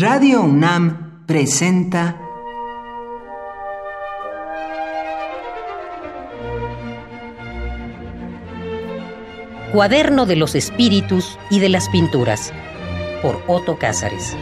Radio 0.00 0.40
UNAM 0.40 1.26
presenta 1.26 2.16
Cuaderno 9.74 10.24
de 10.24 10.36
los 10.36 10.54
Espíritus 10.54 11.38
y 11.50 11.60
de 11.60 11.68
las 11.68 11.90
Pinturas 11.90 12.50
por 13.20 13.42
Otto 13.46 13.76
Cázares. 13.76 14.34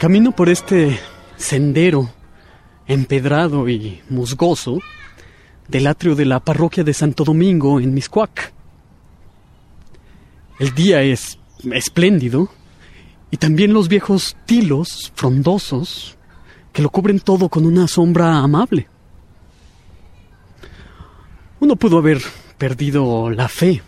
Camino 0.00 0.32
por 0.32 0.48
este 0.48 0.98
sendero 1.36 2.10
empedrado 2.88 3.68
y 3.68 4.02
musgoso 4.08 4.80
del 5.68 5.86
atrio 5.86 6.14
de 6.14 6.24
la 6.24 6.40
parroquia 6.40 6.82
de 6.82 6.94
Santo 6.94 7.24
Domingo 7.24 7.78
en 7.78 7.94
Miscuac. 7.94 8.52
El 10.58 10.74
día 10.74 11.02
es 11.02 11.38
espléndido 11.72 12.50
y 13.30 13.36
también 13.36 13.72
los 13.72 13.88
viejos 13.88 14.36
tilos 14.46 15.12
frondosos 15.14 16.16
que 16.72 16.82
lo 16.82 16.90
cubren 16.90 17.20
todo 17.20 17.48
con 17.48 17.66
una 17.66 17.86
sombra 17.86 18.38
amable. 18.38 18.88
Uno 21.60 21.76
pudo 21.76 21.98
haber 21.98 22.22
perdido 22.56 23.30
la 23.30 23.48
fe 23.48 23.82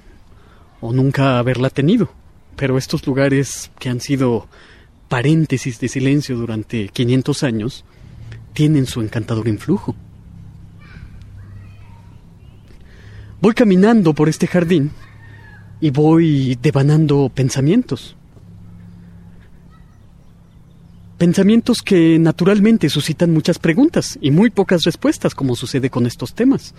o 0.80 0.92
nunca 0.92 1.38
haberla 1.38 1.70
tenido, 1.70 2.12
pero 2.56 2.76
estos 2.76 3.06
lugares 3.06 3.70
que 3.78 3.88
han 3.88 4.00
sido 4.00 4.48
paréntesis 5.08 5.80
de 5.80 5.88
silencio 5.88 6.36
durante 6.36 6.88
500 6.88 7.42
años 7.42 7.84
tienen 8.52 8.86
su 8.86 9.00
encantador 9.00 9.48
influjo. 9.48 9.94
Voy 13.40 13.54
caminando 13.54 14.14
por 14.14 14.28
este 14.28 14.46
jardín 14.46 14.90
y 15.80 15.90
voy 15.90 16.58
devanando 16.60 17.30
pensamientos. 17.34 18.16
Pensamientos 21.18 21.82
que 21.82 22.18
naturalmente 22.18 22.88
suscitan 22.88 23.32
muchas 23.32 23.58
preguntas 23.58 24.18
y 24.20 24.30
muy 24.30 24.50
pocas 24.50 24.82
respuestas, 24.84 25.34
como 25.34 25.56
sucede 25.56 25.90
con 25.90 26.06
estos 26.06 26.34
temas. 26.34 26.74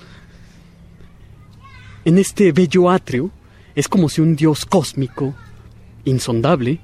En 2.06 2.18
este 2.18 2.52
bello 2.52 2.90
atrio 2.90 3.32
es 3.76 3.88
como 3.88 4.10
si 4.10 4.22
un 4.22 4.36
dios 4.36 4.66
cósmico, 4.66 5.36
insondable, 6.06 6.80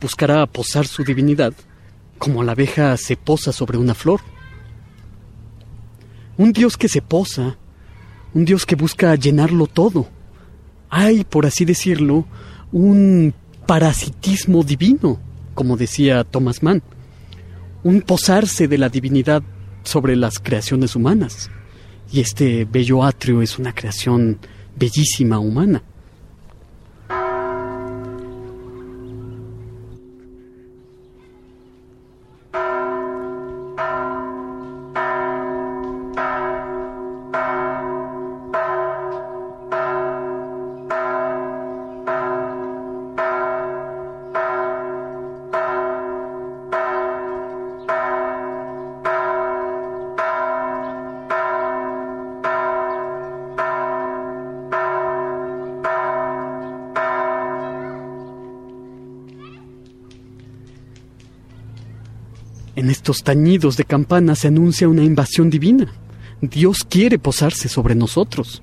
buscara 0.00 0.46
posar 0.46 0.86
su 0.86 1.04
divinidad 1.04 1.54
como 2.18 2.42
la 2.42 2.52
abeja 2.52 2.96
se 2.96 3.16
posa 3.16 3.52
sobre 3.52 3.78
una 3.78 3.94
flor. 3.94 4.20
Un 6.38 6.52
Dios 6.52 6.76
que 6.76 6.88
se 6.88 7.02
posa, 7.02 7.56
un 8.36 8.44
Dios 8.44 8.66
que 8.66 8.76
busca 8.76 9.14
llenarlo 9.14 9.66
todo. 9.66 10.06
Hay, 10.90 11.24
por 11.24 11.46
así 11.46 11.64
decirlo, 11.64 12.26
un 12.70 13.32
parasitismo 13.66 14.62
divino, 14.62 15.18
como 15.54 15.78
decía 15.78 16.22
Thomas 16.22 16.62
Mann, 16.62 16.82
un 17.82 18.02
posarse 18.02 18.68
de 18.68 18.76
la 18.76 18.90
divinidad 18.90 19.42
sobre 19.84 20.16
las 20.16 20.38
creaciones 20.38 20.94
humanas. 20.94 21.50
Y 22.12 22.20
este 22.20 22.66
bello 22.66 23.04
atrio 23.04 23.40
es 23.40 23.58
una 23.58 23.74
creación 23.74 24.38
bellísima 24.76 25.38
humana. 25.38 25.82
Estos 62.90 63.22
tañidos 63.22 63.76
de 63.76 63.84
campana 63.84 64.34
se 64.34 64.48
anuncia 64.48 64.88
una 64.88 65.04
invasión 65.04 65.50
divina. 65.50 65.92
Dios 66.40 66.78
quiere 66.88 67.18
posarse 67.18 67.68
sobre 67.68 67.94
nosotros. 67.94 68.62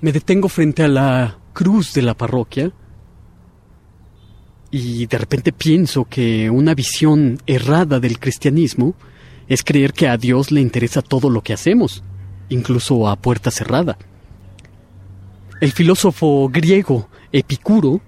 Me 0.00 0.12
detengo 0.12 0.48
frente 0.48 0.82
a 0.82 0.88
la 0.88 1.38
cruz 1.54 1.94
de 1.94 2.02
la 2.02 2.14
parroquia 2.14 2.72
y 4.70 5.06
de 5.06 5.18
repente 5.18 5.52
pienso 5.52 6.04
que 6.04 6.50
una 6.50 6.74
visión 6.74 7.38
errada 7.46 8.00
del 8.00 8.18
cristianismo 8.18 8.94
es 9.48 9.62
creer 9.62 9.92
que 9.92 10.08
a 10.08 10.16
Dios 10.16 10.50
le 10.50 10.60
interesa 10.60 11.00
todo 11.00 11.30
lo 11.30 11.42
que 11.42 11.52
hacemos, 11.52 12.02
incluso 12.48 13.08
a 13.08 13.16
puerta 13.16 13.50
cerrada. 13.50 13.96
El 15.60 15.72
filósofo 15.72 16.50
griego 16.50 17.08
Epicuro 17.32 18.02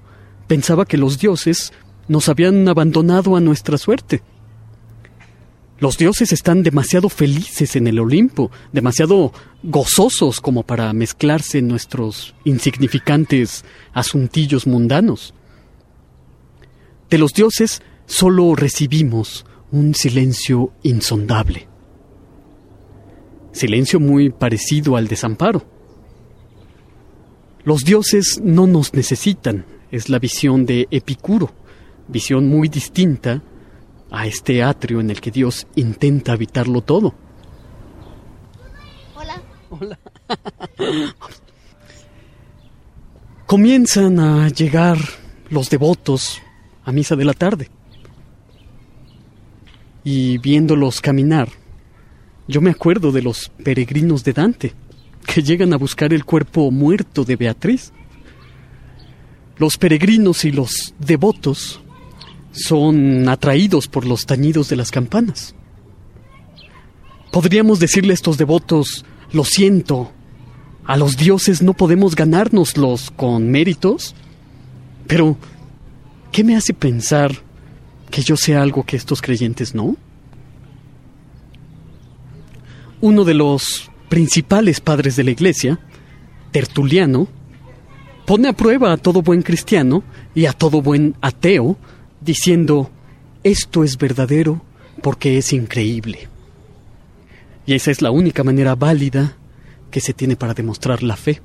pensaba 0.47 0.85
que 0.85 0.97
los 0.97 1.19
dioses 1.19 1.73
nos 2.09 2.29
habían 2.29 2.69
abandonado 2.69 3.37
a 3.37 3.41
nuestra 3.41 3.79
suerte. 3.79 4.23
Los 5.79 5.99
dioses 5.99 6.33
están 6.33 6.63
demasiado 6.63 7.11
felices 7.11 7.77
en 7.77 7.87
el 7.87 7.99
Olimpo, 7.99 8.51
demasiado 8.73 9.33
gozosos 9.63 10.41
como 10.41 10.63
para 10.63 10.93
mezclarse 10.95 11.59
en 11.59 11.69
nuestros 11.69 12.35
insignificantes 12.45 13.65
asuntillos 13.93 14.67
mundanos. 14.67 15.35
De 17.11 17.19
los 17.19 17.35
dioses 17.35 17.83
solo 18.07 18.55
recibimos 18.55 19.45
un 19.71 19.95
silencio 19.95 20.73
insondable. 20.83 21.69
Silencio 23.53 24.01
muy 24.01 24.31
parecido 24.31 24.97
al 24.97 25.09
desamparo. 25.09 25.76
Los 27.67 27.85
dioses 27.85 28.41
no 28.45 28.69
nos 28.69 28.95
necesitan, 28.95 29.67
es 29.91 30.09
la 30.09 30.21
visión 30.21 30.67
de 30.67 30.87
Epicuro, 30.89 31.53
visión 32.07 32.47
muy 32.47 32.69
distinta 32.69 33.43
a 34.09 34.25
este 34.29 34.63
atrio 34.63 35.01
en 35.01 35.11
el 35.11 35.21
que 35.21 35.33
Dios 35.33 35.67
intenta 35.75 36.31
habitarlo 36.31 36.81
todo. 36.83 37.13
Hola. 39.17 39.43
Hola. 39.71 39.99
Comienzan 43.47 44.21
a 44.21 44.49
llegar 44.49 44.99
los 45.51 45.69
devotos 45.69 46.41
a 46.85 46.93
misa 46.93 47.17
de 47.17 47.25
la 47.25 47.33
tarde. 47.33 47.69
Y 50.05 50.39
viéndolos 50.39 51.01
caminar, 51.01 51.49
yo 52.47 52.61
me 52.61 52.71
acuerdo 52.71 53.11
de 53.11 53.23
los 53.23 53.49
peregrinos 53.49 54.23
de 54.23 54.33
Dante, 54.33 54.73
que 55.27 55.43
llegan 55.43 55.73
a 55.73 55.77
buscar 55.77 56.13
el 56.15 56.25
cuerpo 56.25 56.71
muerto 56.71 57.25
de 57.25 57.37
Beatriz. 57.37 57.93
Los 59.59 59.77
peregrinos 59.77 60.45
y 60.45 60.53
los 60.53 60.95
devotos 60.99 61.81
son 62.53 63.29
atraídos 63.29 63.89
por 63.89 64.07
los 64.07 64.25
tañidos 64.25 64.69
de 64.69 64.77
las 64.77 64.91
campanas. 64.91 65.55
Podríamos 67.33 67.81
decirle 67.81 68.13
a 68.13 68.15
estos 68.15 68.39
devotos, 68.39 69.05
lo 69.33 69.45
siento, 69.45 70.13
a 70.87 70.97
los 70.97 71.17
dioses 71.17 71.63
no 71.63 71.75
podemos 71.75 72.15
ganárnoslos 72.15 73.11
con 73.11 73.51
méritos, 73.51 74.15
pero 75.07 75.37
¿qué 76.33 76.45
me 76.45 76.57
hace 76.57 76.73
pensar 76.73 77.33
que 78.11 78.23
yo 78.23 78.37
sea 78.37 78.63
algo 78.63 78.85
que 78.85 78.97
estos 78.97 79.21
creyentes 79.21 79.75
no? 79.75 79.97
Uno 83.01 83.25
de 83.25 83.35
los 83.35 83.91
principales 84.09 84.81
padres 84.81 85.17
de 85.17 85.25
la 85.25 85.31
iglesia, 85.31 85.79
Tertuliano, 86.53 87.29
pone 88.25 88.49
a 88.49 88.53
prueba 88.53 88.93
a 88.93 88.97
todo 88.97 89.23
buen 89.23 89.43
cristiano 89.43 90.03
y 90.35 90.47
a 90.47 90.53
todo 90.53 90.83
buen 90.83 91.15
ateo, 91.21 91.77
diciendo, 92.21 92.91
esto 93.45 93.85
es 93.85 93.97
verdadero 93.99 94.63
porque 95.03 95.39
es 95.39 95.53
increíble. 95.53 96.29
Y 97.67 97.75
esa 97.75 97.91
es 97.91 98.03
la 98.03 98.11
única 98.11 98.45
manera 98.45 98.75
válida 98.75 99.37
que 99.91 100.01
se 100.01 100.13
tiene 100.13 100.37
para 100.37 100.55
demostrar 100.55 101.03
la 101.03 101.17
fe. 101.17 101.41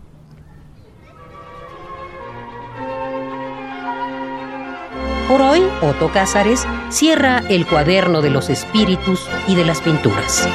Por 5.27 5.41
hoy, 5.41 5.61
Otto 5.81 6.11
Cázares 6.11 6.65
cierra 6.89 7.43
el 7.49 7.65
cuaderno 7.65 8.21
de 8.21 8.29
los 8.29 8.49
espíritus 8.49 9.27
y 9.47 9.55
de 9.55 9.63
las 9.63 9.79
pinturas. 9.79 10.47